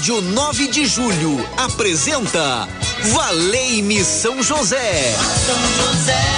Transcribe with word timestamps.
Rádio 0.00 0.22
9 0.22 0.68
de 0.68 0.86
Julho 0.86 1.46
apresenta 1.58 2.66
Valei-me 3.12 4.02
São 4.02 4.42
José. 4.42 5.14
São 5.46 5.58
José. 5.76 6.30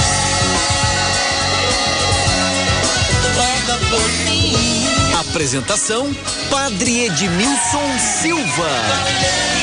Apresentação 5.32 6.14
Padre 6.50 7.06
Edmilson 7.06 7.98
Silva. 8.20 8.68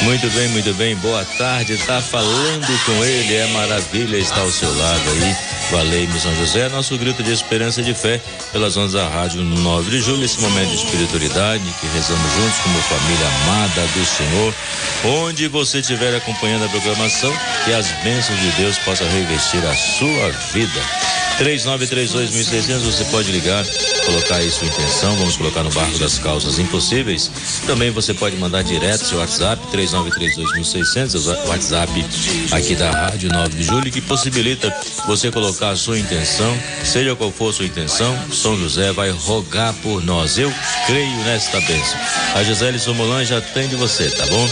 Muito 0.02 0.28
bem, 0.32 0.48
muito 0.50 0.74
bem. 0.74 0.96
Boa 0.96 1.24
tarde. 1.38 1.78
Tá 1.86 2.02
falando 2.02 2.86
com 2.86 3.06
ele. 3.06 3.36
É 3.36 3.46
maravilha 3.54 4.18
estar 4.18 4.42
ao 4.42 4.50
seu 4.50 4.68
lado 4.76 5.10
aí. 5.12 5.36
Valei-me 5.70 6.20
São 6.20 6.36
José, 6.38 6.68
nosso 6.70 6.98
grito 6.98 7.22
de 7.22 7.32
esperança 7.32 7.82
e 7.82 7.84
de 7.84 7.94
fé 7.94 8.20
pelas 8.52 8.76
ondas 8.78 8.94
da 8.94 9.08
rádio 9.08 9.44
9 9.44 9.92
de 9.92 10.02
julho, 10.02 10.26
esse 10.26 10.42
momento 10.42 10.70
de 10.70 10.78
espiritualidade 10.78 11.64
que 11.80 11.86
rezamos 11.86 12.34
juntos 12.34 12.58
como 12.64 12.82
família 12.82 13.28
amada 13.44 13.82
do 13.94 14.06
Senhor. 14.08 14.54
Onde 15.06 15.48
você 15.48 15.82
estiver 15.82 16.16
acompanhando 16.16 16.66
a 16.66 16.70
programação, 16.70 17.32
que 17.64 17.74
as 17.74 17.92
bênçãos 18.04 18.40
de 18.40 18.50
Deus 18.54 18.80
possam 18.80 19.08
revestir 19.12 19.64
a 19.64 19.76
sua 19.76 20.32
vida. 20.52 20.82
3932.600, 21.40 22.80
você 22.80 23.06
pode 23.06 23.32
ligar, 23.32 23.66
colocar 24.06 24.36
aí 24.36 24.52
sua 24.52 24.68
intenção, 24.68 25.16
vamos 25.16 25.38
colocar 25.38 25.64
no 25.64 25.72
barco 25.72 25.98
das 25.98 26.20
causas 26.20 26.60
impossíveis. 26.60 27.32
Também 27.66 27.92
você 27.92 28.14
pode 28.14 28.36
mandar 28.36 28.62
direto 28.62 29.06
seu 29.06 29.20
WhatsApp, 29.20 29.62
3932.600, 29.72 31.46
o 31.46 31.48
WhatsApp 31.48 32.06
aqui 32.52 32.76
da 32.76 32.92
Rádio 32.92 33.32
9 33.32 33.56
de 33.56 33.64
Julho, 33.64 33.90
que 33.90 34.02
possibilita 34.02 34.70
você 35.08 35.32
colocar 35.32 35.70
a 35.70 35.76
sua 35.78 35.98
intenção, 35.98 36.54
seja 36.84 37.16
qual 37.16 37.32
for 37.32 37.52
a 37.52 37.54
sua 37.54 37.66
intenção, 37.66 38.18
São 38.34 38.58
José 38.58 38.92
vai 38.92 39.10
rogar 39.10 39.74
por 39.76 40.04
nós. 40.04 40.38
Eu 40.38 40.54
creio 40.88 41.18
nesta 41.24 41.62
bênção. 41.62 41.98
A 42.36 42.44
Gisele 42.44 42.80
Somolan 42.80 43.24
já 43.24 43.40
tem 43.40 43.70
de 43.70 43.78
você, 43.78 44.10
tá 44.10 44.26
bom? 44.26 44.50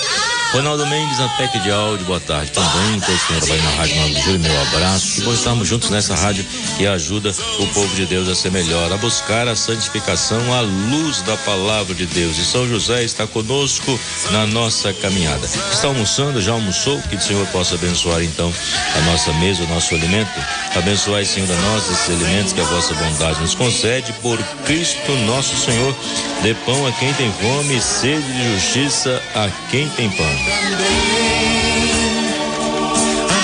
Ronaldo 0.52 0.88
Mendes, 0.88 1.20
na 1.20 1.28
de 1.62 1.72
áudio, 1.72 2.06
boa 2.06 2.20
tarde 2.22 2.52
também. 2.52 3.00
Todos 3.02 3.22
que 3.24 3.34
trabalham 3.34 3.64
na 3.66 3.72
Rádio 3.72 3.96
9 3.98 4.14
de 4.14 4.22
Julho, 4.22 4.40
meu 4.40 4.62
abraço. 4.62 5.16
Que 5.16 5.22
bom 5.22 5.34
estarmos 5.34 5.68
juntos 5.68 5.90
nessa 5.90 6.16
rádio 6.16 6.46
que 6.78 6.88
ajuda 6.88 7.32
o 7.60 7.68
povo 7.68 7.96
de 7.96 8.06
Deus 8.06 8.30
a 8.30 8.36
ser 8.36 8.52
melhor, 8.52 8.92
a 8.92 8.98
buscar 8.98 9.48
a 9.48 9.56
santificação 9.56 10.54
à 10.54 10.62
luz 10.62 11.22
da 11.24 11.36
palavra 11.38 11.94
de 11.94 12.06
Deus. 12.06 12.38
E 12.38 12.46
São 12.46 12.68
José 12.68 13.04
está 13.04 13.28
conosco 13.28 14.00
na 14.32 14.48
nossa 14.48 14.94
caminhada. 14.94 15.46
Está 15.46 15.88
almoçando? 15.88 16.42
Já 16.42 16.54
almoçou? 16.54 17.00
Que 17.04 17.18
o 17.18 17.22
Senhor 17.22 17.46
possa 17.48 17.76
abençoar 17.76 18.24
então 18.24 18.52
a 18.96 19.02
nossa 19.02 19.34
mesa, 19.34 19.64
o 19.64 19.68
nosso 19.68 19.94
alimento. 19.94 20.32
Abençoai, 20.78 21.26
Senhor, 21.26 21.50
a 21.52 21.56
nós 21.56 21.90
esses 21.90 22.10
alimentos 22.10 22.54
que 22.54 22.62
a 22.62 22.64
vossa 22.66 22.94
bondade 22.94 23.42
nos 23.42 23.56
concede 23.56 24.14
por 24.22 24.38
Cristo 24.66 25.12
nosso 25.26 25.58
Senhor. 25.58 25.96
Dê 26.44 26.54
pão 26.54 26.86
a 26.86 26.92
quem 26.92 27.12
tem 27.14 27.32
fome, 27.34 27.82
sede 27.82 28.22
de 28.22 28.54
justiça 28.54 29.22
a 29.34 29.50
quem 29.72 29.90
tem 29.90 30.08
pão. 30.12 30.26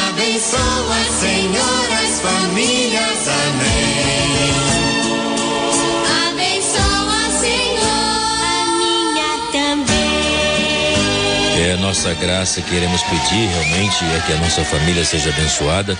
Abençoa, 0.09 1.03
Senhor, 1.19 1.87
as 2.03 2.21
famílias. 2.21 3.27
Amém. 3.27 3.72
Também. 12.03 12.03
A 12.03 12.09
nossa 12.09 12.13
graça 12.13 12.61
que 12.61 12.69
queremos 12.69 13.01
pedir 13.03 13.47
realmente 13.47 14.03
é 14.03 14.23
que 14.25 14.33
a 14.33 14.37
nossa 14.37 14.63
família 14.65 15.05
seja 15.05 15.29
abençoada. 15.29 15.97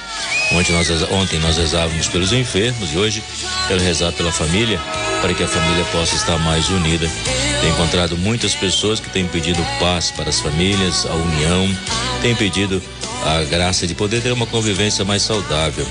Ontem 0.52 0.74
nós, 0.74 0.90
ontem 1.12 1.40
nós 1.40 1.58
rezávamos 1.58 2.08
pelos 2.08 2.34
enfermos 2.34 2.94
e 2.94 2.98
hoje 2.98 3.24
quero 3.68 3.82
rezar 3.82 4.12
pela 4.12 4.32
família 4.32 4.80
para 5.22 5.34
que 5.34 5.44
a 5.44 5.48
família 5.48 5.86
possa 5.86 6.16
estar 6.16 6.38
mais 6.40 6.70
unida. 6.70 7.10
Tenho 7.62 7.74
encontrado 7.74 8.18
muitas 8.18 8.54
pessoas 8.54 9.00
que 9.00 9.10
têm 9.10 9.28
pedido 9.28 9.66
paz 9.80 10.12
para 10.12 10.30
as 10.30 10.40
famílias, 10.40 11.06
a 11.06 11.14
união, 11.14 11.70
têm 12.22 12.36
pedido 12.36 12.82
a 13.26 13.44
graça 13.44 13.88
de 13.88 13.96
poder 13.96 14.22
ter 14.22 14.32
uma 14.32 14.46
convivência 14.46 15.06
mais 15.06 15.22
saudável. 15.22 15.88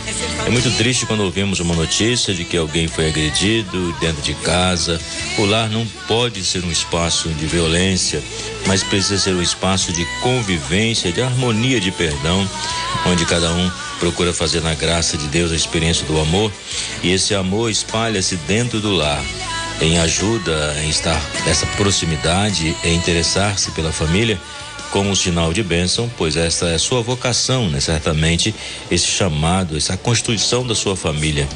É 0.47 0.51
muito 0.51 0.71
triste 0.77 1.07
quando 1.07 1.21
ouvimos 1.21 1.61
uma 1.61 1.75
notícia 1.75 2.35
de 2.35 2.45
que 2.45 2.57
alguém 2.57 2.89
foi 2.89 3.09
agredido 3.09 3.93
dentro 4.01 4.23
de 4.23 4.35
casa. 4.35 5.01
O 5.39 5.45
lar 5.45 5.71
não 5.71 5.87
pode 6.07 6.45
ser 6.45 6.65
um 6.65 6.71
espaço 6.71 7.29
de 7.31 7.47
violência, 7.47 8.23
mas 8.67 8.83
precisa 8.83 9.19
ser 9.19 9.35
um 9.35 9.43
espaço 9.43 9.93
de 9.93 10.05
convivência, 10.21 11.11
de 11.11 11.23
harmonia, 11.23 11.81
de 11.81 11.91
perdão, 11.91 12.49
onde 13.07 13.25
cada 13.25 13.51
um 13.53 13.71
procura 13.99 14.33
fazer 14.33 14.61
na 14.61 14.75
graça 14.75 15.17
de 15.17 15.27
Deus 15.29 15.53
a 15.53 15.57
experiência 15.57 16.05
do 16.07 16.21
amor 16.21 16.53
e 17.03 17.13
esse 17.13 17.35
amor 17.35 17.71
espalha-se 17.71 18.37
dentro 18.37 18.81
do 18.81 18.93
lar 18.93 19.23
em 19.81 19.99
ajuda, 19.99 20.77
em 20.83 20.89
estar 20.89 21.21
nessa 21.45 21.67
proximidade, 21.67 22.77
em 22.85 22.95
interessar-se 22.95 23.71
pela 23.73 23.93
família 23.93 24.41
como 24.93 25.17
sinal 25.17 25.55
de 25.55 25.63
bênção, 25.63 26.09
pois 26.19 26.37
essa 26.37 26.69
é 26.69 26.77
sua 26.77 27.01
vocação, 27.01 27.69
né? 27.71 27.81
Certamente 27.81 28.55
esse 28.91 29.07
chamado, 29.07 29.75
essa 29.75 29.97
constituição 29.97 30.67
da 30.67 30.75
sua 30.75 30.95
família. 30.95 31.49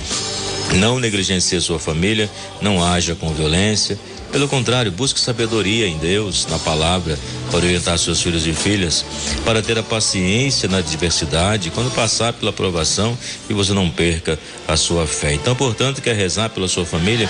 Não 0.77 0.99
negligencie 0.99 1.61
sua 1.61 1.79
família, 1.79 2.31
não 2.63 2.83
haja 2.83 3.15
com 3.15 3.33
violência, 3.33 3.99
pelo 4.33 4.49
contrário, 4.49 4.91
busque 4.93 5.19
sabedoria 5.19 5.87
em 5.87 5.97
Deus, 5.99 6.47
na 6.51 6.59
palavra, 6.59 7.19
para 7.51 7.59
orientar 7.59 7.99
seus 7.99 8.21
filhos 8.21 8.47
e 8.47 8.53
filhas, 8.53 9.05
para 9.45 9.63
ter 9.63 9.79
a 9.79 9.83
paciência 9.83 10.69
na 10.69 10.81
diversidade, 10.81 11.71
quando 11.71 11.91
passar 11.95 12.33
pela 12.33 12.53
provação 12.53 13.17
e 13.49 13.55
você 13.55 13.73
não 13.73 13.89
perca 13.91 14.39
a 14.67 14.77
sua 14.77 15.07
fé. 15.07 15.33
Então, 15.33 15.55
portanto, 15.55 16.03
quer 16.03 16.15
rezar 16.15 16.51
pela 16.51 16.69
sua 16.69 16.85
família? 16.85 17.29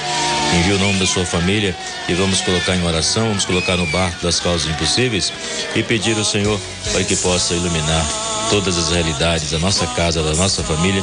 Envie 0.59 0.73
o 0.73 0.79
nome 0.79 0.99
da 0.99 1.07
sua 1.07 1.25
família 1.25 1.77
e 2.09 2.15
vamos 2.15 2.41
colocar 2.41 2.75
em 2.75 2.85
oração, 2.85 3.29
vamos 3.29 3.45
colocar 3.45 3.77
no 3.77 3.87
barco 3.87 4.23
das 4.23 4.41
causas 4.41 4.71
impossíveis 4.71 5.33
e 5.75 5.83
pedir 5.83 6.17
ao 6.17 6.25
Senhor 6.25 6.59
para 6.93 7.05
que 7.05 7.17
possa 7.17 7.55
iluminar 7.55 8.07
todas 8.51 8.79
as 8.79 8.91
realidades 8.91 9.51
da 9.51 9.59
nossa 9.59 9.87
casa, 9.89 10.23
da 10.23 10.35
nossa 10.35 10.63
família 10.63 11.03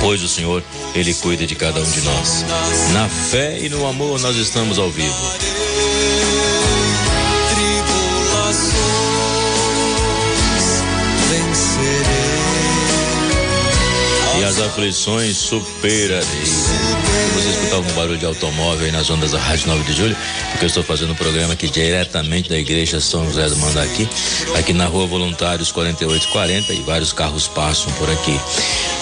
pois 0.00 0.22
o 0.22 0.28
Senhor, 0.28 0.62
Ele 0.94 1.14
cuida 1.14 1.46
de 1.46 1.54
cada 1.54 1.80
um 1.80 1.90
de 1.90 2.00
nós. 2.02 2.44
Na 2.92 3.08
fé 3.08 3.58
e 3.58 3.68
no 3.68 3.86
amor 3.86 4.18
nós 4.20 4.36
estamos 4.36 4.78
ao 4.78 4.90
vivo. 4.90 5.57
E 14.58 14.60
as 14.60 14.66
aflições 14.66 15.36
superarei. 15.36 16.24
Você 16.24 17.48
escutar 17.50 17.76
algum 17.76 17.92
barulho 17.92 18.18
de 18.18 18.26
automóvel 18.26 18.86
aí 18.86 18.90
nas 18.90 19.08
ondas 19.08 19.30
da 19.30 19.38
Rádio 19.38 19.68
9 19.68 19.84
de 19.84 19.92
Julho, 19.92 20.16
porque 20.50 20.64
eu 20.64 20.66
estou 20.66 20.82
fazendo 20.82 21.12
um 21.12 21.14
programa 21.14 21.52
aqui 21.52 21.68
diretamente 21.68 22.48
da 22.48 22.58
Igreja 22.58 23.00
São 23.00 23.24
José 23.26 23.48
do 23.48 23.56
Mandaqui, 23.56 24.08
aqui 24.58 24.72
na 24.72 24.86
rua 24.86 25.06
Voluntários 25.06 25.70
4840 25.70 26.72
e 26.72 26.82
vários 26.82 27.12
carros 27.12 27.46
passam 27.46 27.92
por 27.92 28.10
aqui. 28.10 28.38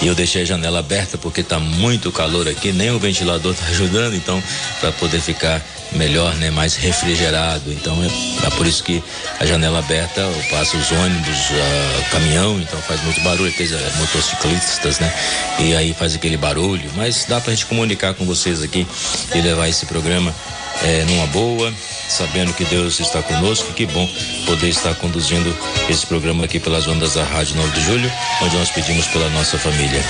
E 0.01 0.07
eu 0.07 0.13
deixei 0.13 0.43
a 0.43 0.45
janela 0.45 0.79
aberta 0.79 1.17
porque 1.17 1.41
está 1.41 1.59
muito 1.59 2.11
calor 2.11 2.47
aqui, 2.47 2.71
nem 2.71 2.91
o 2.91 2.99
ventilador 2.99 3.53
está 3.53 3.65
ajudando, 3.67 4.15
então, 4.15 4.41
para 4.79 4.91
poder 4.91 5.19
ficar 5.19 5.65
melhor, 5.93 6.35
né, 6.35 6.49
mais 6.51 6.75
refrigerado. 6.75 7.71
Então 7.71 7.95
é, 8.03 8.47
é, 8.47 8.49
por 8.51 8.65
isso 8.65 8.83
que 8.83 9.03
a 9.39 9.45
janela 9.45 9.79
aberta 9.79 10.21
passa 10.51 10.77
os 10.77 10.91
ônibus, 10.91 11.49
uh, 11.49 12.09
caminhão, 12.11 12.59
então 12.59 12.79
faz 12.81 13.01
muito 13.03 13.21
barulho, 13.21 13.49
aqueles 13.49 13.71
uh, 13.71 13.97
motociclistas, 13.97 14.99
né? 14.99 15.13
E 15.59 15.75
aí 15.75 15.93
faz 15.93 16.15
aquele 16.15 16.37
barulho, 16.37 16.89
mas 16.95 17.25
dá 17.27 17.41
pra 17.41 17.53
gente 17.53 17.65
comunicar 17.65 18.13
com 18.13 18.25
vocês 18.25 18.61
aqui 18.61 18.87
e 19.33 19.41
levar 19.41 19.67
esse 19.67 19.85
programa 19.85 20.33
é, 20.83 21.05
numa 21.05 21.27
boa, 21.27 21.73
sabendo 22.07 22.53
que 22.53 22.65
Deus 22.65 22.99
está 22.99 23.21
conosco. 23.21 23.73
Que 23.73 23.85
bom 23.85 24.07
poder 24.45 24.69
estar 24.69 24.93
conduzindo 24.95 25.55
esse 25.89 26.05
programa 26.05 26.45
aqui 26.45 26.59
pelas 26.59 26.87
ondas 26.87 27.13
da 27.13 27.23
Rádio 27.23 27.55
9 27.55 27.71
de 27.71 27.85
Julho, 27.85 28.11
onde 28.41 28.55
nós 28.55 28.69
pedimos 28.69 29.07
pela 29.07 29.29
nossa 29.29 29.57
família. 29.57 30.03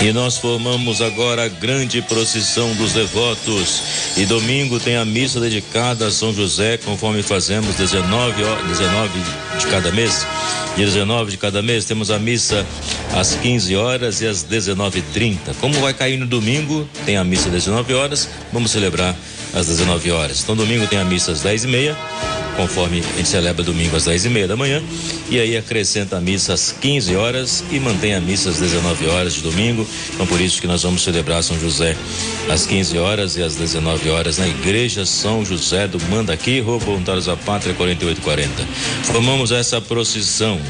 E 0.00 0.12
nós 0.12 0.36
formamos 0.38 1.02
agora 1.02 1.44
a 1.44 1.48
grande 1.48 2.00
procissão 2.02 2.72
dos 2.74 2.92
devotos. 2.92 3.82
E 4.16 4.24
domingo 4.24 4.78
tem 4.78 4.96
a 4.96 5.04
missa 5.04 5.40
dedicada 5.40 6.06
a 6.06 6.10
São 6.10 6.32
José, 6.32 6.76
conforme 6.76 7.20
fazemos 7.20 7.74
19, 7.74 8.34
19 8.68 9.10
de 9.58 9.66
cada 9.66 9.90
mês. 9.90 10.24
Dia 10.76 10.86
19 10.86 11.32
de 11.32 11.36
cada 11.36 11.60
mês 11.60 11.84
temos 11.84 12.12
a 12.12 12.18
missa 12.20 12.64
às 13.12 13.34
15 13.34 13.74
horas 13.74 14.20
e 14.20 14.26
às 14.28 14.44
19h30. 14.44 15.56
Como 15.60 15.74
vai 15.80 15.92
cair 15.92 16.16
no 16.16 16.26
domingo, 16.26 16.88
tem 17.04 17.16
a 17.16 17.24
missa 17.24 17.46
às 17.46 17.54
19 17.54 17.94
horas, 17.94 18.28
vamos 18.52 18.70
celebrar 18.70 19.16
às 19.54 19.66
19 19.66 20.10
horas. 20.10 20.42
Então 20.42 20.56
domingo 20.56 20.86
tem 20.86 20.98
a 20.98 21.04
missa 21.04 21.32
às 21.32 21.42
10 21.42 21.64
e 21.64 21.68
meia 21.68 21.96
conforme 22.58 22.98
a 22.98 23.16
gente 23.16 23.28
celebra 23.28 23.62
domingo 23.62 23.94
às 23.94 24.06
10 24.06 24.24
e 24.24 24.28
meia 24.28 24.48
da 24.48 24.56
manhã, 24.56 24.82
e 25.30 25.38
aí 25.38 25.56
acrescenta 25.56 26.16
a 26.16 26.20
missa 26.20 26.54
às 26.54 26.72
15 26.72 27.14
horas 27.14 27.62
e 27.70 27.78
mantém 27.78 28.16
a 28.16 28.20
missa 28.20 28.50
às 28.50 28.58
19 28.58 29.06
horas 29.06 29.34
de 29.34 29.42
domingo. 29.42 29.86
Então 30.12 30.26
por 30.26 30.40
isso 30.40 30.60
que 30.60 30.66
nós 30.66 30.82
vamos 30.82 31.04
celebrar 31.04 31.40
São 31.44 31.58
José 31.60 31.96
às 32.50 32.66
15 32.66 32.98
horas 32.98 33.36
e 33.36 33.44
às 33.44 33.54
19 33.54 34.10
horas 34.10 34.38
na 34.38 34.48
Igreja 34.48 35.06
São 35.06 35.44
José 35.44 35.86
do 35.86 36.00
Mandaqui, 36.10 36.58
Rua 36.58 36.78
Voluntários 36.78 37.26
da 37.26 37.36
Pátria 37.36 37.74
4840. 37.74 38.66
Formamos 39.04 39.52
essa 39.52 39.80
procissão 39.80 40.60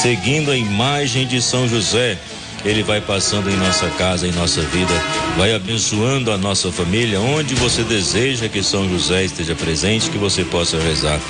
seguindo 0.00 0.52
a 0.52 0.56
imagem 0.56 1.26
de 1.26 1.42
São 1.42 1.68
José 1.68 2.16
ele 2.64 2.82
vai 2.82 3.00
passando 3.00 3.50
em 3.50 3.56
nossa 3.56 3.88
casa, 3.90 4.26
em 4.26 4.32
nossa 4.32 4.60
vida, 4.62 4.92
vai 5.36 5.54
abençoando 5.54 6.32
a 6.32 6.38
nossa 6.38 6.72
família, 6.72 7.20
onde 7.20 7.54
você 7.54 7.82
deseja 7.82 8.48
que 8.48 8.62
São 8.62 8.88
José 8.88 9.24
esteja 9.24 9.54
presente, 9.54 10.10
que 10.10 10.18
você 10.18 10.44
possa 10.44 10.78
rezar 10.78 11.20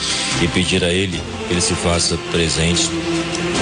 e 0.42 0.48
pedir 0.48 0.82
a 0.82 0.92
Ele 0.92 1.20
que 1.46 1.54
Ele 1.54 1.60
se 1.60 1.74
faça 1.74 2.18
presente, 2.30 2.88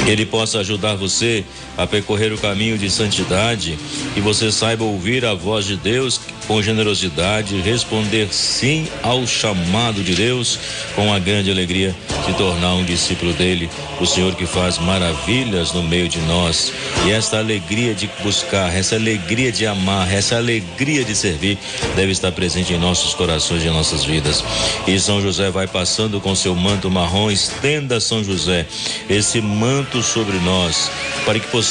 que 0.05 0.11
Ele 0.11 0.27
possa 0.27 0.59
ajudar 0.59 0.97
você 0.97 1.45
a 1.77 1.87
percorrer 1.87 2.33
o 2.33 2.39
caminho 2.39 2.79
de 2.79 2.91
santidade 2.91 3.79
e 4.17 4.21
você 4.21 4.51
saiba 4.51 4.85
ouvir 4.85 5.25
a 5.25 5.35
voz 5.35 5.67
de 5.67 5.77
Deus 5.77 6.21
com 6.47 6.63
generosidade, 6.63 7.61
responder 7.61 8.29
sim 8.33 8.87
ao 9.03 9.27
chamado 9.27 10.03
de 10.03 10.15
Deus 10.15 10.59
com 10.95 11.13
a 11.13 11.19
grande 11.19 11.51
alegria 11.51 11.95
de 12.27 12.35
tornar 12.35 12.75
um 12.75 12.85
discípulo 12.85 13.33
dele, 13.33 13.69
o 14.01 14.07
Senhor 14.07 14.35
que 14.35 14.47
faz 14.47 14.79
maravilhas 14.79 15.73
no 15.73 15.83
meio 15.83 16.09
de 16.09 16.19
nós. 16.21 16.73
E 17.05 17.11
esta 17.11 17.39
alegria 17.39 17.95
de 17.95 18.09
buscar, 18.23 18.75
essa 18.75 18.95
alegria 18.95 19.51
de 19.51 19.67
amar, 19.67 20.13
essa 20.13 20.37
alegria 20.37 21.05
de 21.05 21.15
servir 21.15 21.59
deve 21.97 22.13
estar 22.13 22.31
presente 22.33 22.73
em 22.73 22.79
nossos 22.79 23.13
corações 23.15 23.65
e 23.65 23.69
em 23.69 23.73
nossas 23.73 24.05
vidas. 24.05 24.45
E 24.87 24.99
São 25.01 25.21
José 25.21 25.51
vai 25.51 25.67
passando 25.67 26.21
com 26.21 26.35
seu 26.35 26.55
manto 26.55 26.91
marrom, 26.91 27.31
estenda 27.31 27.99
São 28.01 28.23
José 28.23 28.67
esse 29.11 29.41
manto 29.41 30.03
sobre 30.03 30.39
nós, 30.39 30.91
para 31.25 31.39
que 31.41 31.47
possamos 31.49 31.66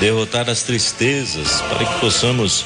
derrotar 0.00 0.48
as 0.48 0.62
tristezas, 0.62 1.60
para 1.62 1.84
que 1.84 2.00
possamos 2.00 2.64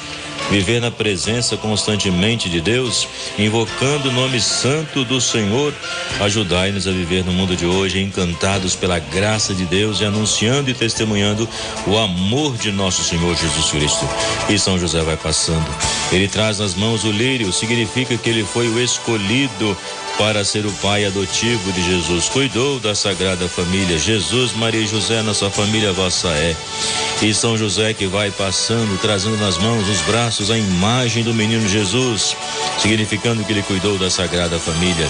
viver 0.49 0.79
na 0.79 0.89
presença 0.89 1.57
constantemente 1.57 2.49
de 2.49 2.61
Deus, 2.61 3.07
invocando 3.37 4.09
o 4.09 4.11
nome 4.11 4.39
santo 4.39 5.03
do 5.03 5.19
Senhor. 5.19 5.73
Ajudai-nos 6.21 6.87
a 6.87 6.91
viver 6.91 7.23
no 7.25 7.31
mundo 7.31 7.55
de 7.55 7.65
hoje 7.65 8.01
encantados 8.01 8.75
pela 8.75 8.99
graça 8.99 9.53
de 9.53 9.65
Deus 9.65 9.99
e 9.99 10.05
anunciando 10.05 10.69
e 10.69 10.73
testemunhando 10.73 11.47
o 11.85 11.97
amor 11.97 12.55
de 12.57 12.71
nosso 12.71 13.03
Senhor 13.03 13.35
Jesus 13.35 13.71
Cristo. 13.71 14.07
E 14.49 14.57
São 14.57 14.79
José 14.79 15.01
vai 15.01 15.17
passando. 15.17 15.67
Ele 16.11 16.27
traz 16.27 16.59
nas 16.59 16.75
mãos 16.75 17.03
o 17.03 17.11
lírio, 17.11 17.51
significa 17.51 18.17
que 18.17 18.29
ele 18.29 18.45
foi 18.45 18.67
o 18.69 18.79
escolhido 18.81 19.77
para 20.17 20.43
ser 20.43 20.65
o 20.65 20.71
pai 20.73 21.05
adotivo 21.05 21.71
de 21.71 21.81
Jesus. 21.81 22.27
Cuidou 22.29 22.79
da 22.79 22.95
Sagrada 22.95 23.47
Família. 23.47 23.97
Jesus, 23.97 24.53
Maria 24.53 24.81
e 24.81 24.87
José, 24.87 25.21
nossa 25.21 25.49
família 25.49 25.93
vossa 25.93 26.27
é. 26.29 26.55
E 27.21 27.33
São 27.33 27.57
José 27.57 27.93
que 27.93 28.07
vai 28.07 28.31
passando, 28.31 28.99
trazendo 28.99 29.37
nas 29.37 29.57
mãos, 29.57 29.87
nos 29.87 30.01
braços, 30.01 30.49
a 30.49 30.57
imagem 30.57 31.23
do 31.23 31.33
menino 31.33 31.67
Jesus, 31.67 32.35
significando 32.79 33.43
que 33.43 33.51
ele 33.51 33.61
cuidou 33.63 33.97
da 33.97 34.09
Sagrada 34.09 34.59
Família. 34.59 35.09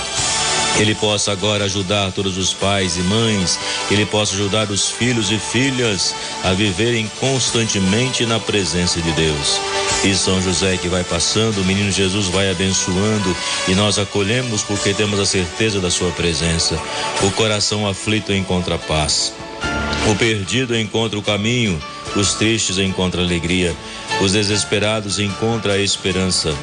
Que 0.75 0.83
ele 0.83 0.95
possa 0.95 1.31
agora 1.31 1.65
ajudar 1.65 2.12
todos 2.12 2.38
os 2.38 2.54
pais 2.54 2.98
e 2.98 3.01
mães, 3.01 3.57
que 3.88 3.94
ele 3.94 4.06
possa 4.06 4.36
ajudar 4.36 4.69
os 4.69 4.89
filhos 4.89 5.31
e 5.31 5.39
filhas 5.39 6.13
a 6.44 6.54
viverem 6.54 7.09
constantemente 7.19 8.25
na 8.25 8.39
presença 8.39 9.01
de 9.01 9.12
Deus. 9.13 9.59
E 10.04 10.14
São 10.16 10.42
José 10.42 10.78
que 10.78 10.88
vai 10.88 11.04
passando, 11.04 11.60
o 11.60 11.66
menino 11.66 11.92
Jesus 11.92 12.28
vai 12.28 12.50
abençoando 12.50 13.36
e 13.68 13.74
nós 13.74 13.98
acolhemos 13.98 14.62
porque 14.64 14.94
temos 14.94 15.20
a 15.20 15.26
certeza 15.26 15.82
da 15.82 15.90
sua 15.90 16.12
presença. 16.12 16.80
O 17.24 17.32
coração 17.32 17.88
aflito 17.88 18.32
encontra 18.32 18.78
paz. 18.78 19.34
O 20.10 20.16
perdido 20.16 20.78
encontra 20.78 21.20
o 21.20 21.22
caminho, 21.22 21.82
os 22.16 22.36
tristes 22.36 22.78
encontram 22.78 23.24
alegria, 23.24 23.76
os 24.22 24.32
desesperados 24.32 25.20
encontram 25.20 25.74
a 25.74 25.78
esperança. 25.78 26.54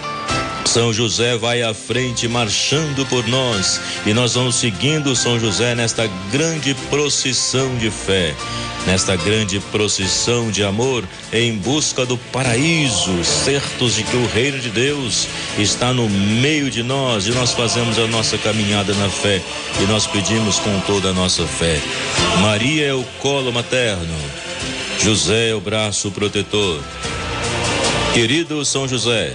São 0.74 0.92
José 0.92 1.36
vai 1.36 1.62
à 1.62 1.72
frente 1.72 2.26
marchando 2.26 3.06
por 3.06 3.24
nós. 3.28 3.80
E 4.04 4.12
nós 4.12 4.34
vamos 4.34 4.56
seguindo 4.56 5.14
São 5.14 5.38
José 5.38 5.72
nesta 5.72 6.10
grande 6.32 6.74
procissão 6.90 7.76
de 7.76 7.92
fé, 7.92 8.34
nesta 8.84 9.14
grande 9.14 9.60
procissão 9.70 10.50
de 10.50 10.64
amor 10.64 11.04
em 11.32 11.56
busca 11.58 12.04
do 12.04 12.18
paraíso, 12.18 13.22
certos 13.22 13.94
de 13.94 14.02
que 14.02 14.16
o 14.16 14.26
reino 14.26 14.58
de 14.58 14.68
Deus 14.68 15.28
está 15.56 15.92
no 15.92 16.08
meio 16.10 16.68
de 16.68 16.82
nós. 16.82 17.28
E 17.28 17.30
nós 17.30 17.52
fazemos 17.52 17.96
a 17.96 18.08
nossa 18.08 18.36
caminhada 18.36 18.92
na 18.94 19.08
fé. 19.08 19.40
E 19.80 19.86
nós 19.86 20.08
pedimos 20.08 20.58
com 20.58 20.80
toda 20.80 21.10
a 21.10 21.12
nossa 21.12 21.46
fé. 21.46 21.80
Maria 22.42 22.86
é 22.86 22.92
o 22.92 23.04
colo 23.20 23.52
materno, 23.52 24.18
José 25.00 25.50
é 25.50 25.54
o 25.54 25.60
braço 25.60 26.10
protetor. 26.10 26.82
Querido 28.12 28.64
São 28.64 28.88
José, 28.88 29.34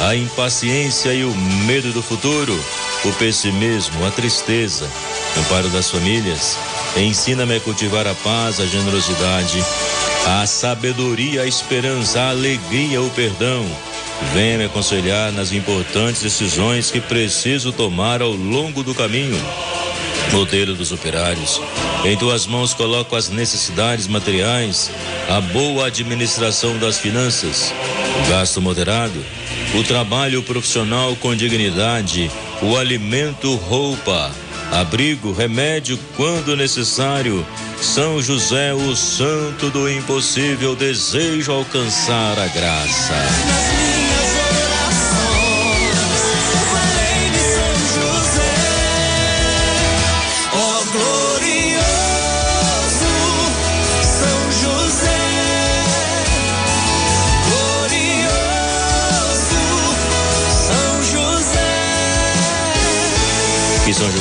a 0.00 0.14
impaciência 0.14 1.12
e 1.12 1.24
o 1.24 1.34
medo 1.66 1.92
do 1.92 2.02
futuro, 2.02 2.58
o 3.04 3.12
pessimismo, 3.14 4.04
a 4.06 4.10
tristeza, 4.10 4.88
amparo 5.38 5.68
das 5.70 5.90
famílias. 5.90 6.56
Ensina-me 6.96 7.56
a 7.56 7.60
cultivar 7.60 8.06
a 8.06 8.14
paz, 8.14 8.60
a 8.60 8.66
generosidade, 8.66 9.62
a 10.26 10.46
sabedoria, 10.46 11.42
a 11.42 11.46
esperança, 11.46 12.20
a 12.20 12.30
alegria, 12.30 13.02
o 13.02 13.10
perdão. 13.10 13.64
Venha 14.32 14.58
me 14.58 14.64
aconselhar 14.64 15.32
nas 15.32 15.52
importantes 15.52 16.22
decisões 16.22 16.90
que 16.90 17.00
preciso 17.00 17.72
tomar 17.72 18.22
ao 18.22 18.32
longo 18.32 18.82
do 18.82 18.94
caminho. 18.94 19.40
Modelo 20.32 20.74
dos 20.74 20.92
operários. 20.92 21.60
Em 22.04 22.16
tuas 22.16 22.46
mãos 22.46 22.74
coloco 22.74 23.16
as 23.16 23.28
necessidades 23.30 24.06
materiais, 24.06 24.90
a 25.28 25.40
boa 25.40 25.86
administração 25.86 26.76
das 26.78 26.98
finanças, 26.98 27.72
o 28.24 28.30
gasto 28.30 28.60
moderado, 28.60 29.24
o 29.74 29.82
trabalho 29.82 30.42
profissional 30.42 31.14
com 31.16 31.34
dignidade, 31.34 32.30
o 32.62 32.76
alimento, 32.76 33.54
roupa, 33.54 34.30
abrigo, 34.72 35.32
remédio 35.32 35.98
quando 36.16 36.56
necessário. 36.56 37.46
São 37.80 38.20
José, 38.20 38.72
o 38.74 38.96
santo 38.96 39.70
do 39.70 39.88
impossível, 39.88 40.74
desejo 40.74 41.52
alcançar 41.52 42.38
a 42.38 42.46
graça. 42.48 44.27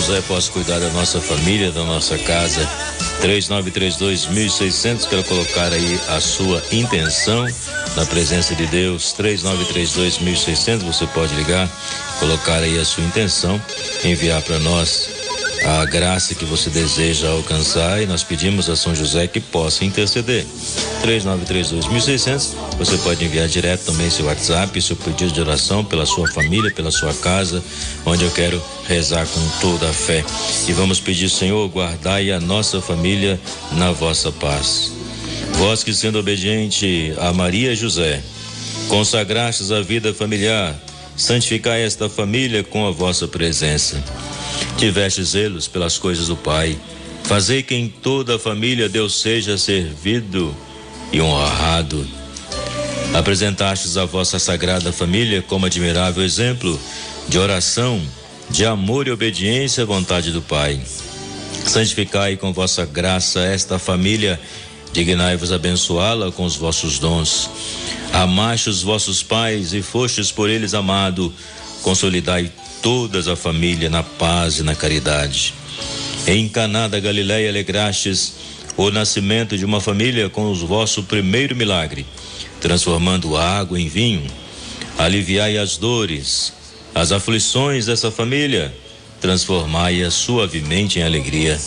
José 0.08 0.22
possa 0.22 0.50
cuidar 0.54 0.80
da 0.80 0.90
nossa 0.92 1.20
família, 1.20 1.70
da 1.70 1.84
nossa 1.84 2.18
casa. 2.18 2.66
3932-1600, 3.22 5.06
quero 5.06 5.22
colocar 5.26 5.74
aí 5.74 6.00
a 6.08 6.22
sua 6.22 6.64
intenção 6.72 7.46
na 7.94 8.06
presença 8.06 8.56
de 8.56 8.66
Deus. 8.68 9.14
3932-1600, 9.20 10.84
você 10.84 11.06
pode 11.08 11.36
ligar, 11.36 11.70
colocar 12.22 12.60
aí 12.60 12.80
a 12.80 12.86
sua 12.86 13.04
intenção, 13.04 13.62
enviar 14.06 14.42
para 14.44 14.58
nós 14.60 15.10
a 15.64 15.86
graça 15.86 16.36
que 16.36 16.46
você 16.46 16.70
deseja 16.70 17.30
alcançar 17.30 18.02
e 18.02 18.06
nós 18.06 18.24
pedimos 18.24 18.70
a 18.70 18.76
São 18.76 18.96
José 18.96 19.28
que 19.28 19.40
possa 19.40 19.86
interceder. 19.86 20.46
3932-1600, 21.04 22.54
você 22.78 22.98
pode 22.98 23.24
enviar 23.24 23.48
direto 23.48 23.86
também 23.86 24.10
seu 24.10 24.26
WhatsApp, 24.26 24.82
seu 24.82 24.96
pedido 24.96 25.32
de 25.32 25.42
oração 25.42 25.84
pela 25.84 26.06
sua 26.06 26.28
família, 26.28 26.72
pela 26.72 26.92
sua 26.92 27.14
casa, 27.14 27.64
onde 28.06 28.24
eu 28.24 28.32
quero 28.32 28.62
rezar 28.88 29.26
com 29.26 29.50
toda 29.62 29.90
a 29.90 29.94
fé. 29.94 30.24
E 30.68 30.74
vamos 30.74 31.00
pedir, 31.00 31.30
Senhor, 31.30 31.68
guardai 31.70 32.32
a 32.32 32.40
nossa 32.40 32.82
família 32.82 33.40
na 33.74 33.92
vossa 33.92 34.32
paz. 34.32 34.92
Vós 35.54 35.84
que 35.84 35.94
sendo 35.94 36.20
obediente 36.20 37.14
a 37.18 37.34
Maria 37.34 37.74
e 37.74 37.76
José, 37.76 38.22
consagrastes 38.88 39.72
a 39.72 39.82
vida 39.82 40.14
familiar, 40.14 40.76
santificai 41.16 41.84
esta 41.84 42.08
família 42.08 42.64
com 42.64 42.86
a 42.86 42.92
vossa 42.92 43.28
presença 43.28 44.02
tiveste 44.78 45.24
zelos 45.24 45.68
pelas 45.68 45.98
coisas 45.98 46.28
do 46.28 46.36
Pai. 46.36 46.78
Fazei 47.24 47.64
que 47.64 47.76
em 47.76 47.90
toda 47.90 48.36
a 48.36 48.40
família 48.40 48.88
Deus 48.88 49.20
seja 49.20 49.58
servido 49.58 50.56
e 51.12 51.20
honrado. 51.20 52.08
Apresentastes 53.14 53.98
a 53.98 54.06
vossa 54.06 54.38
sagrada 54.38 54.94
família 54.94 55.42
como 55.42 55.66
admirável 55.66 56.24
exemplo 56.24 56.80
de 57.28 57.40
oração, 57.40 58.02
de 58.50 58.66
amor 58.66 59.08
e 59.08 59.12
obediência 59.12 59.84
à 59.84 59.86
vontade 59.86 60.32
do 60.32 60.42
Pai. 60.42 60.80
Santificai 61.66 62.38
com 62.38 62.54
vossa 62.54 62.86
graça 62.86 63.42
esta 63.42 63.80
família 63.80 64.40
dignai-vos 64.94 65.52
abençoá-la 65.52 66.32
com 66.32 66.46
os 66.46 66.56
vossos 66.56 67.00
dons. 67.00 67.50
Amaste 68.14 68.70
os 68.70 68.82
vossos 68.82 69.22
pais 69.22 69.74
e 69.74 69.82
fostes 69.82 70.32
por 70.32 70.50
eles 70.50 70.74
amado, 70.74 71.34
consolidai 71.82 72.52
todas 72.82 73.28
a 73.28 73.36
família 73.36 73.90
na 73.90 74.04
paz 74.04 74.60
e 74.60 74.64
na 74.64 74.76
caridade. 74.76 75.54
Em 76.26 76.48
Caná 76.48 76.88
da 76.88 77.00
Galileia 77.00 77.50
alegrastes 77.50 78.34
o 78.76 78.92
nascimento 78.92 79.58
de 79.58 79.66
uma 79.66 79.82
família 79.82 80.30
com 80.30 80.46
o 80.46 80.56
vosso 80.68 81.04
primeiro 81.04 81.56
milagre, 81.56 82.06
transformando 82.62 83.36
água 83.36 83.80
em 83.80 83.88
vinho. 83.88 84.26
Aliviai 84.98 85.58
as 85.58 85.78
dores, 85.78 86.54
as 86.94 87.12
aflições 87.12 87.86
dessa 87.86 88.12
família, 88.12 88.74
transformai-a 89.20 90.12
suavemente 90.12 91.00
em 91.00 91.04
alegria. 91.04 91.60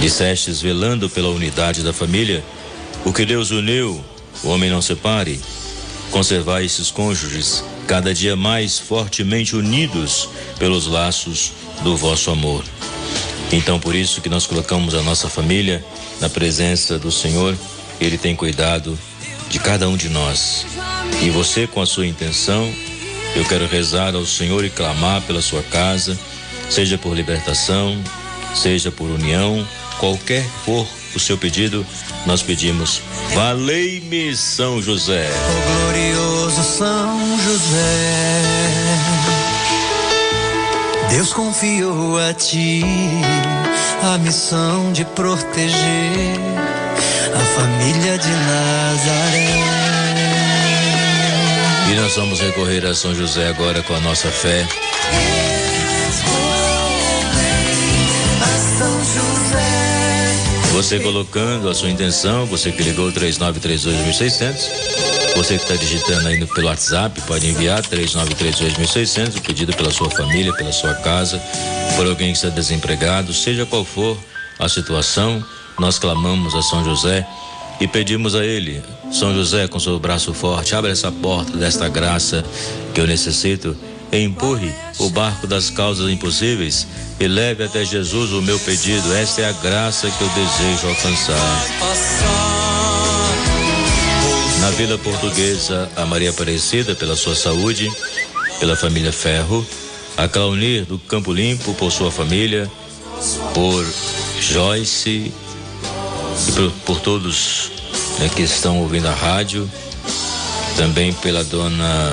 Dissestes, 0.00 0.60
velando 0.60 1.08
pela 1.08 1.28
unidade 1.28 1.82
da 1.82 1.92
família, 1.92 2.44
o 3.04 3.12
que 3.12 3.24
Deus 3.24 3.50
uniu, 3.50 4.04
o 4.42 4.48
homem 4.48 4.70
não 4.70 4.82
separe. 4.82 5.40
Conservai 6.10 6.64
esses 6.64 6.90
cônjuges 6.90 7.64
cada 7.86 8.14
dia 8.14 8.36
mais 8.36 8.78
fortemente 8.78 9.54
unidos 9.54 10.28
pelos 10.58 10.86
laços 10.86 11.52
do 11.82 11.96
vosso 11.96 12.30
amor. 12.30 12.64
Então, 13.52 13.78
por 13.78 13.94
isso 13.94 14.20
que 14.20 14.28
nós 14.28 14.46
colocamos 14.46 14.94
a 14.94 15.02
nossa 15.02 15.28
família 15.28 15.84
na 16.20 16.28
presença 16.28 16.98
do 16.98 17.12
Senhor, 17.12 17.56
Ele 18.00 18.18
tem 18.18 18.34
cuidado 18.34 18.98
de 19.48 19.58
cada 19.58 19.88
um 19.88 19.96
de 19.96 20.08
nós. 20.08 20.66
E 21.22 21.30
você, 21.30 21.66
com 21.66 21.80
a 21.80 21.86
sua 21.86 22.06
intenção, 22.06 22.72
eu 23.36 23.44
quero 23.44 23.66
rezar 23.66 24.14
ao 24.14 24.26
Senhor 24.26 24.64
e 24.64 24.70
clamar 24.70 25.22
pela 25.22 25.42
sua 25.42 25.62
casa, 25.62 26.18
seja 26.70 26.96
por 26.96 27.14
libertação, 27.14 28.02
seja 28.54 28.90
por 28.90 29.10
união, 29.10 29.66
qualquer 29.98 30.44
for 30.64 30.86
o 31.14 31.20
seu 31.20 31.38
pedido, 31.38 31.86
nós 32.26 32.42
pedimos, 32.42 33.00
valei-me 33.34 34.36
São 34.36 34.82
José. 34.82 35.28
Oh, 36.54 36.54
glorioso 36.54 36.62
São 36.62 37.40
José, 37.40 38.42
Deus 41.10 41.32
confiou 41.32 42.18
a 42.18 42.32
ti 42.32 42.84
a 44.02 44.18
missão 44.18 44.92
de 44.92 45.04
proteger 45.04 46.38
a 47.34 47.40
família 47.40 48.18
de 48.18 48.28
Nazaré. 48.28 49.64
E 51.90 51.94
nós 51.94 52.14
vamos 52.16 52.40
recorrer 52.40 52.86
a 52.86 52.94
São 52.94 53.14
José 53.14 53.48
agora 53.48 53.82
com 53.82 53.94
a 53.94 54.00
nossa 54.00 54.28
fé. 54.28 54.66
Você 60.72 60.98
colocando 60.98 61.68
a 61.68 61.74
sua 61.74 61.88
intenção, 61.88 62.46
você 62.46 62.72
que 62.72 62.82
ligou 62.82 63.12
3932.600, 63.12 65.13
você 65.36 65.56
que 65.56 65.64
está 65.64 65.74
digitando 65.74 66.28
aí 66.28 66.46
pelo 66.46 66.66
WhatsApp, 66.68 67.20
pode 67.22 67.48
enviar 67.48 67.82
3932.600, 67.82 69.36
o 69.36 69.42
pedido 69.42 69.72
pela 69.74 69.90
sua 69.90 70.10
família, 70.10 70.52
pela 70.52 70.72
sua 70.72 70.94
casa, 70.94 71.40
por 71.96 72.06
alguém 72.06 72.32
que 72.32 72.38
está 72.38 72.48
desempregado, 72.48 73.32
seja 73.32 73.66
qual 73.66 73.84
for 73.84 74.16
a 74.58 74.68
situação, 74.68 75.44
nós 75.78 75.98
clamamos 75.98 76.54
a 76.54 76.62
São 76.62 76.84
José 76.84 77.26
e 77.80 77.88
pedimos 77.88 78.34
a 78.34 78.44
Ele, 78.44 78.82
São 79.12 79.34
José, 79.34 79.66
com 79.66 79.80
seu 79.80 79.98
braço 79.98 80.32
forte, 80.32 80.74
abre 80.74 80.92
essa 80.92 81.10
porta 81.10 81.56
desta 81.56 81.88
graça 81.88 82.44
que 82.94 83.00
eu 83.00 83.06
necessito 83.06 83.76
empurre 84.12 84.72
o 84.98 85.10
barco 85.10 85.46
das 85.46 85.70
causas 85.70 86.10
impossíveis 86.10 86.86
e 87.18 87.26
leve 87.26 87.64
até 87.64 87.84
Jesus 87.84 88.32
o 88.32 88.42
meu 88.42 88.58
pedido. 88.60 89.12
Esta 89.14 89.42
é 89.42 89.48
a 89.48 89.52
graça 89.52 90.08
que 90.10 90.22
eu 90.22 90.28
desejo 90.28 90.88
alcançar. 90.88 92.53
Na 94.64 94.70
Vila 94.70 94.96
Portuguesa, 94.96 95.90
a 95.94 96.06
Maria 96.06 96.30
Aparecida, 96.30 96.94
pela 96.94 97.16
sua 97.16 97.34
saúde, 97.34 97.92
pela 98.58 98.74
família 98.74 99.12
Ferro, 99.12 99.62
a 100.16 100.26
Claunir 100.26 100.86
do 100.86 100.98
Campo 100.98 101.34
Limpo, 101.34 101.74
por 101.74 101.92
sua 101.92 102.10
família, 102.10 102.70
por 103.52 103.86
Joyce 104.40 105.30
e 106.48 106.52
por, 106.52 106.70
por 106.86 107.00
todos 107.00 107.72
né, 108.18 108.30
que 108.34 108.40
estão 108.40 108.80
ouvindo 108.80 109.06
a 109.06 109.12
rádio, 109.12 109.70
também 110.78 111.12
pela 111.12 111.44
dona 111.44 112.10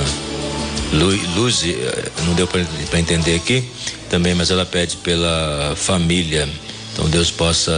Luz, 1.38 1.63
eh, 1.63 2.12
não 2.25 2.34
deu 2.34 2.48
para 2.48 3.00
entender 3.00 3.36
aqui 3.36 3.63
também, 4.10 4.36
mas 4.36 4.51
ela 4.51 4.65
pede 4.65 4.98
pela 4.98 5.74
família. 5.77 6.50
Então 6.91 7.10
Deus 7.10 7.31
possa 7.31 7.72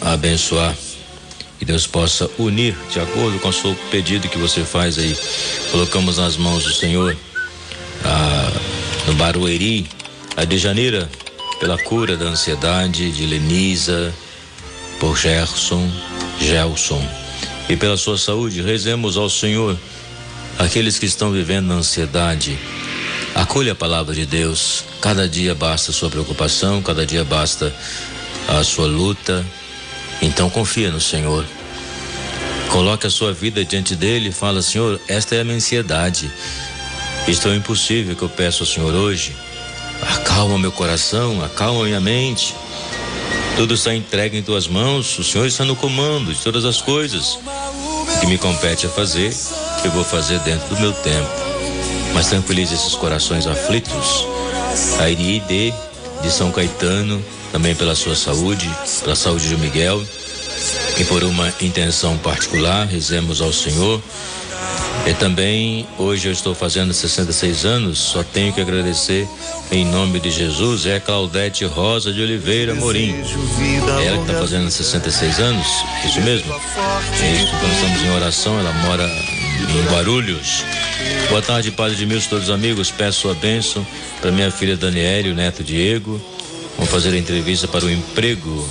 abençoar 0.00 0.74
e 1.64 1.66
Deus 1.66 1.86
possa 1.86 2.30
unir 2.38 2.76
de 2.92 3.00
acordo 3.00 3.38
com 3.38 3.48
o 3.48 3.52
seu 3.52 3.74
pedido 3.90 4.28
que 4.28 4.36
você 4.36 4.62
faz 4.62 4.98
aí. 4.98 5.16
Colocamos 5.70 6.18
nas 6.18 6.36
mãos 6.36 6.62
do 6.62 6.74
Senhor 6.74 7.16
a, 8.04 8.52
no 9.06 9.14
Barueri, 9.14 9.88
a 10.36 10.44
de 10.44 10.58
Janeira, 10.58 11.08
pela 11.58 11.78
cura 11.78 12.18
da 12.18 12.26
ansiedade, 12.26 13.10
de 13.10 13.24
Lenisa, 13.24 14.14
por 15.00 15.16
Gerson, 15.16 15.90
Gelson. 16.38 17.02
E 17.66 17.76
pela 17.76 17.96
sua 17.96 18.18
saúde, 18.18 18.60
rezemos 18.60 19.16
ao 19.16 19.30
Senhor 19.30 19.78
Aqueles 20.58 20.98
que 20.98 21.06
estão 21.06 21.32
vivendo 21.32 21.66
na 21.66 21.74
ansiedade, 21.74 22.56
acolha 23.34 23.72
a 23.72 23.74
palavra 23.74 24.14
de 24.14 24.24
Deus. 24.24 24.84
Cada 25.00 25.28
dia 25.28 25.52
basta 25.52 25.90
a 25.90 25.94
sua 25.94 26.08
preocupação, 26.08 26.80
cada 26.80 27.04
dia 27.04 27.24
basta 27.24 27.74
a 28.46 28.62
sua 28.62 28.86
luta. 28.86 29.44
Então 30.22 30.48
confia 30.50 30.90
no 30.90 31.00
Senhor. 31.00 31.44
Coloque 32.70 33.06
a 33.06 33.10
sua 33.10 33.32
vida 33.32 33.64
diante 33.64 33.94
dele 33.94 34.30
e 34.30 34.32
fala: 34.32 34.62
Senhor, 34.62 35.00
esta 35.08 35.34
é 35.34 35.40
a 35.40 35.44
minha 35.44 35.56
ansiedade. 35.56 36.30
Isto 37.28 37.48
é 37.48 37.56
impossível 37.56 38.14
que 38.14 38.22
eu 38.22 38.28
peço 38.28 38.62
ao 38.62 38.66
Senhor 38.66 38.94
hoje. 38.94 39.34
Acalma 40.02 40.58
meu 40.58 40.72
coração, 40.72 41.42
acalma 41.42 41.84
minha 41.84 42.00
mente. 42.00 42.54
Tudo 43.56 43.74
está 43.74 43.94
entregue 43.94 44.36
em 44.36 44.42
tuas 44.42 44.66
mãos. 44.66 45.18
O 45.18 45.24
Senhor 45.24 45.46
está 45.46 45.64
no 45.64 45.76
comando 45.76 46.34
de 46.34 46.40
todas 46.40 46.64
as 46.64 46.80
coisas. 46.80 47.38
O 47.44 48.20
que 48.20 48.26
me 48.26 48.36
compete 48.36 48.86
a 48.86 48.90
fazer 48.90 49.32
eu 49.84 49.90
vou 49.90 50.04
fazer 50.04 50.38
dentro 50.40 50.74
do 50.74 50.80
meu 50.80 50.92
tempo. 50.92 51.28
Mas 52.14 52.28
tranquilize 52.28 52.74
esses 52.74 52.94
corações 52.94 53.46
aflitos. 53.46 54.26
A 54.98 55.10
de 55.10 56.30
São 56.30 56.50
Caetano, 56.50 57.22
também 57.54 57.72
pela 57.72 57.94
sua 57.94 58.16
saúde, 58.16 58.68
pela 59.04 59.14
saúde 59.14 59.48
de 59.48 59.56
Miguel. 59.56 60.04
E 60.98 61.04
por 61.04 61.22
uma 61.22 61.54
intenção 61.60 62.18
particular, 62.18 62.84
rezemos 62.84 63.40
ao 63.40 63.52
Senhor. 63.52 64.02
E 65.06 65.14
também, 65.14 65.86
hoje 65.96 66.26
eu 66.26 66.32
estou 66.32 66.52
fazendo 66.52 66.92
66 66.92 67.64
anos, 67.64 67.98
só 67.98 68.24
tenho 68.24 68.52
que 68.52 68.60
agradecer 68.60 69.28
em 69.70 69.84
nome 69.84 70.18
de 70.18 70.32
Jesus, 70.32 70.84
é 70.84 70.98
Claudete 70.98 71.64
Rosa 71.64 72.12
de 72.12 72.20
Oliveira 72.20 72.74
Morim. 72.74 73.14
É 74.00 74.06
ela 74.06 74.16
que 74.16 74.30
está 74.30 74.40
fazendo 74.40 74.68
66 74.68 75.38
anos, 75.38 75.66
isso 76.04 76.20
mesmo? 76.22 76.52
É 76.52 77.32
isso, 77.36 77.52
estamos 77.54 78.02
em 78.02 78.10
oração, 78.16 78.58
ela 78.58 78.72
mora 78.72 79.06
em 79.06 79.92
Guarulhos. 79.92 80.64
Boa 81.28 81.42
tarde, 81.42 81.70
Padre 81.70 81.96
de 81.96 82.04
Milson, 82.04 82.30
todos 82.30 82.48
os 82.48 82.54
amigos. 82.54 82.90
Peço 82.90 83.30
a 83.30 83.34
bênção 83.34 83.86
para 84.20 84.32
minha 84.32 84.50
filha 84.50 84.76
Daniele, 84.76 85.30
o 85.30 85.34
neto 85.34 85.62
Diego. 85.62 86.20
Vamos 86.76 86.90
fazer 86.90 87.14
a 87.14 87.18
entrevista 87.18 87.68
para 87.68 87.84
o 87.84 87.90
emprego. 87.90 88.68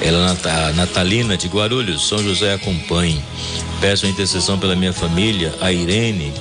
Ela 0.00 0.36
a 0.44 0.72
Natalina 0.72 1.36
de 1.36 1.46
Guarulhos, 1.48 2.08
São 2.08 2.18
José 2.18 2.52
acompanhe. 2.52 3.22
Peço 3.80 4.06
a 4.06 4.08
intercessão 4.08 4.58
pela 4.58 4.74
minha 4.74 4.92
família, 4.92 5.54
a 5.60 5.72
Irene. 5.72 6.32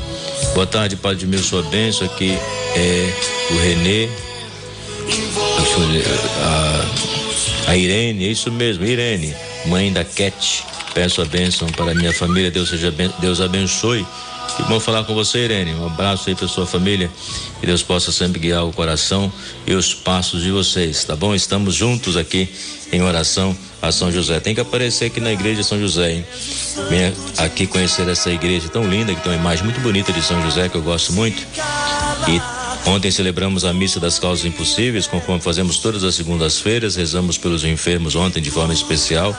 Boa 0.54 0.68
tarde, 0.68 0.96
Padre 0.96 1.20
de 1.20 1.28
Milson, 1.28 1.48
sua 1.50 1.64
bênção. 1.64 2.08
Aqui 2.08 2.38
é 2.76 3.14
o 3.52 3.58
Renê. 3.58 4.10
A, 6.42 6.86
a 7.72 7.78
Irene, 7.78 8.26
é 8.26 8.28
isso 8.30 8.52
mesmo, 8.52 8.86
Irene, 8.86 9.34
mãe 9.66 9.92
da 9.92 10.04
Cat. 10.04 10.64
Peço 10.94 11.22
a 11.22 11.26
bênção 11.26 11.68
para 11.70 11.92
a 11.92 11.96
minha 11.96 12.14
família, 12.14 12.52
Deus, 12.52 12.70
seja, 12.70 12.94
Deus 13.20 13.42
abençoe. 13.42 14.06
Que 14.55 14.63
bom 14.63 14.79
falar 14.79 15.03
com 15.03 15.13
você, 15.15 15.45
Irene. 15.45 15.74
Um 15.74 15.88
abraço 15.88 16.29
aí 16.29 16.36
para 16.36 16.48
sua 16.48 16.65
família. 16.65 17.10
Que 17.60 17.65
Deus 17.65 17.81
possa 17.81 18.12
sempre 18.12 18.39
guiar 18.39 18.65
o 18.65 18.72
coração 18.72 19.31
e 19.65 19.74
os 19.74 19.93
passos 19.93 20.43
de 20.43 20.51
vocês, 20.51 21.03
tá 21.03 21.15
bom? 21.15 21.33
Estamos 21.33 21.74
juntos 21.74 22.15
aqui 22.15 22.48
em 22.91 23.01
oração 23.01 23.57
a 23.81 23.91
São 23.91 24.12
José. 24.12 24.39
Tem 24.39 24.53
que 24.53 24.62
aparecer 24.62 25.05
aqui 25.05 25.19
na 25.19 25.31
igreja 25.31 25.63
São 25.63 25.79
José, 25.79 26.13
hein? 26.13 26.25
Venha 26.89 27.13
aqui 27.38 27.65
conhecer 27.65 28.07
essa 28.07 28.29
igreja 28.29 28.69
tão 28.69 28.88
linda, 28.88 29.13
que 29.13 29.22
tem 29.22 29.31
uma 29.31 29.39
imagem 29.39 29.63
muito 29.63 29.79
bonita 29.81 30.13
de 30.13 30.22
São 30.22 30.41
José, 30.43 30.69
que 30.69 30.75
eu 30.75 30.81
gosto 30.81 31.13
muito. 31.13 31.41
E 32.27 32.41
Ontem 32.86 33.10
celebramos 33.10 33.63
a 33.63 33.72
missa 33.72 33.98
das 33.98 34.19
causas 34.19 34.43
impossíveis, 34.43 35.07
conforme 35.07 35.39
fazemos 35.39 35.77
todas 35.77 36.03
as 36.03 36.15
segundas-feiras, 36.15 36.98
rezamos 36.98 37.38
pelos 37.38 37.63
enfermos 37.63 38.13
ontem 38.13 38.41
de 38.41 38.51
forma 38.51 38.74
especial. 38.74 39.33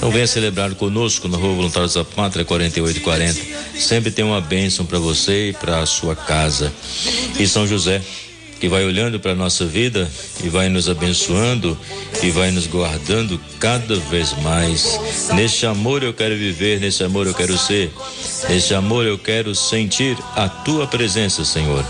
Então 0.00 0.10
venha 0.10 0.26
celebrar 0.26 0.74
conosco 0.76 1.28
na 1.28 1.36
Rua 1.36 1.56
Voluntários 1.56 1.92
da 1.92 2.02
Pátria 2.02 2.42
4840. 2.42 3.78
Sempre 3.78 4.10
tem 4.10 4.24
uma 4.24 4.40
bênção 4.40 4.86
para 4.86 4.98
você 4.98 5.50
e 5.50 5.52
para 5.52 5.80
a 5.80 5.84
sua 5.84 6.16
casa. 6.16 6.72
E 7.38 7.46
São 7.46 7.66
José, 7.66 8.00
que 8.58 8.66
vai 8.66 8.82
olhando 8.82 9.20
para 9.20 9.32
a 9.32 9.34
nossa 9.34 9.66
vida 9.66 10.10
e 10.42 10.48
vai 10.48 10.70
nos 10.70 10.88
abençoando 10.88 11.78
e 12.22 12.30
vai 12.30 12.50
nos 12.50 12.66
guardando 12.66 13.38
cada 13.58 13.94
vez 13.96 14.32
mais. 14.40 14.98
Neste 15.34 15.66
amor 15.66 16.02
eu 16.02 16.14
quero 16.14 16.34
viver, 16.34 16.80
nesse 16.80 17.04
amor 17.04 17.26
eu 17.26 17.34
quero 17.34 17.58
ser, 17.58 17.92
nesse 18.48 18.72
amor 18.72 19.04
eu 19.04 19.18
quero 19.18 19.54
sentir 19.54 20.16
a 20.34 20.48
tua 20.48 20.86
presença, 20.86 21.44
Senhor. 21.44 21.84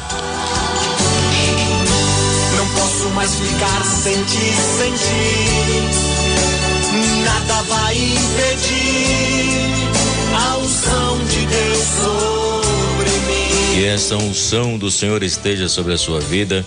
Não 2.57 2.69
posso 2.75 3.09
mais 3.11 3.31
ficar 3.37 3.85
sem 3.85 4.17
ti, 4.25 4.53
sem 4.79 4.93
ti. 4.95 6.20
Nada 7.33 7.63
vai 7.63 7.95
impedir 7.95 9.61
a 10.35 10.57
unção 10.57 11.25
de 11.27 11.47
Deus 11.47 11.79
sobre 11.79 13.11
mim. 13.11 13.75
Que 13.75 13.85
essa 13.85 14.17
unção 14.17 14.77
do 14.77 14.91
Senhor 14.91 15.23
esteja 15.23 15.69
sobre 15.69 15.95
a 15.95 15.99
sua 15.99 16.19
vida. 16.19 16.67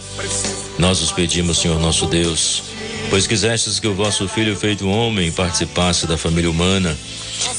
Nós 0.80 1.02
os 1.02 1.12
pedimos, 1.12 1.60
Senhor 1.60 1.78
nosso 1.80 2.06
Deus, 2.06 2.64
pois 3.10 3.28
quisestes 3.28 3.78
que 3.78 3.88
o 3.88 3.94
vosso 3.94 4.26
filho, 4.30 4.56
feito 4.56 4.88
homem, 4.88 5.32
participasse 5.34 6.08
da 6.08 6.18
família 6.18 6.50
humana 6.50 6.98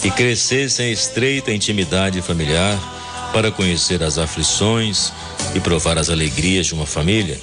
e 0.03 0.11
crescesse 0.11 0.83
em 0.83 0.91
estreita 0.91 1.53
intimidade 1.53 2.23
familiar 2.23 2.79
para 3.35 3.51
conhecer 3.51 4.03
as 4.03 4.17
aflições 4.17 5.13
e 5.55 5.61
provar 5.61 5.99
as 5.99 6.09
alegrias 6.09 6.67
de 6.67 6.75
uma 6.75 6.87
família. 6.87 7.39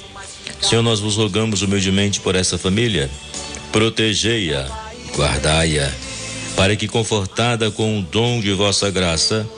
Senhor, 0.60 0.82
nós 0.82 0.98
vos 0.98 1.16
rogamos 1.16 1.62
humildemente 1.62 2.18
por 2.20 2.34
essa 2.34 2.58
família. 2.58 3.08
Protegei-a, 3.70 4.81
guardai-a, 5.16 5.90
para 6.56 6.76
que, 6.76 6.86
confortada 6.86 7.70
com 7.70 7.98
o 7.98 8.02
dom 8.02 8.40
de 8.40 8.52
vossa 8.52 8.90
graça, 8.90 9.48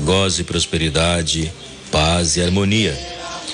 goze 0.00 0.44
prosperidade, 0.44 1.52
paz 1.90 2.36
e 2.36 2.42
harmonia, 2.42 2.98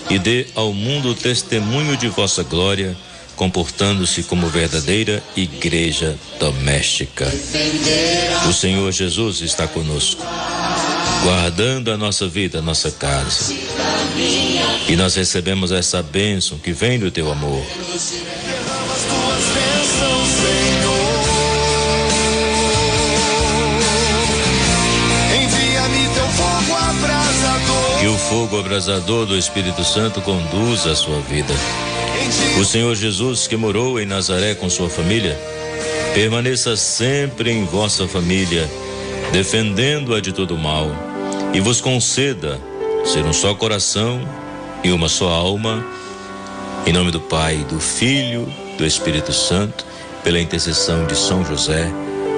e 0.09 0.19
dê 0.19 0.47
ao 0.55 0.73
mundo 0.73 1.14
testemunho 1.14 1.97
de 1.97 2.09
vossa 2.09 2.43
glória, 2.43 2.97
comportando-se 3.37 4.23
como 4.25 4.49
verdadeira 4.49 5.23
igreja 5.35 6.14
doméstica. 6.38 7.26
O 8.49 8.52
Senhor 8.52 8.93
Jesus 8.93 9.40
está 9.40 9.67
conosco, 9.67 10.23
guardando 11.23 11.90
a 11.90 11.97
nossa 11.97 12.29
vida, 12.29 12.59
a 12.59 12.62
nossa 12.62 12.90
casa. 12.90 13.55
E 14.88 14.97
nós 14.97 15.14
recebemos 15.14 15.73
essa 15.73 16.02
bênção 16.02 16.59
que 16.59 16.73
vem 16.73 16.99
do 16.99 17.11
teu 17.11 17.31
amor. 17.31 17.64
Fogo 28.31 28.61
abrasador 28.61 29.27
do 29.27 29.37
Espírito 29.37 29.83
Santo 29.83 30.21
conduza 30.21 30.93
a 30.93 30.95
sua 30.95 31.19
vida. 31.19 31.53
O 32.61 32.65
Senhor 32.65 32.95
Jesus, 32.95 33.49
que 33.49 33.57
morou 33.57 33.99
em 33.99 34.07
Nazaré 34.07 34.55
com 34.55 34.71
sua 34.71 34.89
família, 34.89 35.37
permaneça 36.15 36.77
sempre 36.77 37.51
em 37.51 37.65
vossa 37.65 38.07
família, 38.07 38.71
defendendo-a 39.33 40.21
de 40.21 40.33
todo 40.33 40.57
mal, 40.57 40.93
e 41.53 41.59
vos 41.59 41.81
conceda 41.81 42.57
ser 43.05 43.25
um 43.25 43.33
só 43.33 43.53
coração 43.53 44.21
e 44.85 44.93
uma 44.93 45.09
só 45.09 45.29
alma, 45.29 45.85
em 46.87 46.93
nome 46.93 47.11
do 47.11 47.19
Pai, 47.19 47.57
do 47.69 47.81
Filho, 47.81 48.47
do 48.79 48.87
Espírito 48.87 49.33
Santo, 49.33 49.85
pela 50.23 50.39
intercessão 50.39 51.05
de 51.05 51.17
São 51.17 51.45
José, 51.45 51.91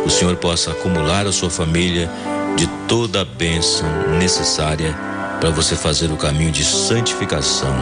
o 0.07 0.09
Senhor 0.09 0.37
possa 0.37 0.71
acumular 0.71 1.27
a 1.27 1.33
sua 1.33 1.51
família 1.51 2.11
de 2.57 2.67
toda 2.89 3.21
a 3.21 3.25
bênção 3.27 3.87
necessária 4.19 5.12
para 5.43 5.51
você 5.51 5.75
fazer 5.75 6.13
o 6.13 6.17
caminho 6.17 6.53
de 6.53 6.63
santificação. 6.63 7.75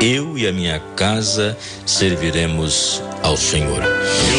Eu 0.00 0.38
e 0.38 0.46
a 0.46 0.52
minha 0.52 0.78
casa 0.94 1.58
serviremos 1.84 3.02
ao 3.24 3.36
Senhor. 3.36 3.82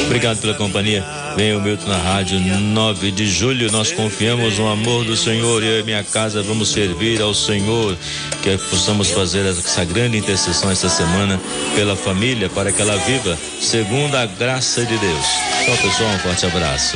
Obrigado 0.06 0.40
pela 0.40 0.54
companhia. 0.54 1.04
Venha 1.36 1.58
o 1.58 1.62
Milton 1.62 1.90
na 1.90 1.98
rádio 1.98 2.40
9 2.40 3.12
de 3.12 3.28
julho. 3.28 3.70
Nós 3.70 3.92
confiamos 3.92 4.58
no 4.58 4.70
amor 4.70 5.04
do 5.04 5.18
Senhor 5.18 5.62
eu 5.62 5.82
e 5.82 5.84
minha 5.84 6.06
casa 6.06 6.42
vamos 6.42 6.72
servir 6.72 7.22
ao 7.22 7.34
Senhor. 7.34 7.98
Que 8.42 8.58
possamos 8.70 9.12
fazer 9.12 9.46
essa 9.46 9.84
grande 9.84 10.18
intercessão 10.18 10.72
esta 10.72 10.88
semana 10.88 11.38
pela 11.76 11.98
família 11.98 12.48
para 12.48 12.72
que 12.72 12.82
ela 12.82 12.96
viva 12.96 13.38
segundo 13.60 14.16
a 14.16 14.26
graça 14.26 14.86
de 14.86 14.98
Deus. 14.98 15.26
Tchau, 15.66 15.76
pessoal. 15.84 16.12
Um 16.12 16.20
forte 16.20 16.46
abraço. 16.46 16.96